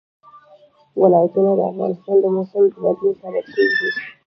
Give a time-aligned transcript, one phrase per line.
[1.01, 3.87] ولایتونه د افغانستان د موسم د بدلون سبب کېږي.